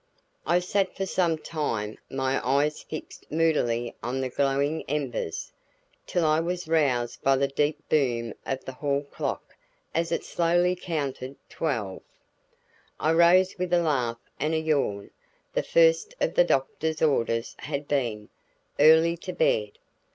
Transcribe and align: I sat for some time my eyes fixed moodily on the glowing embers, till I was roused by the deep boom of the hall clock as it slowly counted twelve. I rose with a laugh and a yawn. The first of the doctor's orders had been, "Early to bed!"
I 0.47 0.57
sat 0.57 0.95
for 0.97 1.05
some 1.05 1.37
time 1.37 1.99
my 2.09 2.41
eyes 2.43 2.81
fixed 2.81 3.29
moodily 3.31 3.93
on 4.01 4.19
the 4.19 4.29
glowing 4.29 4.81
embers, 4.89 5.51
till 6.07 6.25
I 6.25 6.39
was 6.39 6.67
roused 6.67 7.21
by 7.21 7.35
the 7.35 7.47
deep 7.47 7.87
boom 7.87 8.33
of 8.43 8.65
the 8.65 8.71
hall 8.71 9.03
clock 9.03 9.55
as 9.93 10.11
it 10.11 10.23
slowly 10.25 10.75
counted 10.75 11.35
twelve. 11.51 12.01
I 12.99 13.13
rose 13.13 13.59
with 13.59 13.71
a 13.73 13.79
laugh 13.79 14.17
and 14.39 14.55
a 14.55 14.59
yawn. 14.59 15.11
The 15.53 15.61
first 15.61 16.15
of 16.19 16.33
the 16.33 16.45
doctor's 16.45 17.03
orders 17.03 17.55
had 17.59 17.87
been, 17.87 18.29
"Early 18.79 19.15
to 19.17 19.33
bed!" 19.33 19.73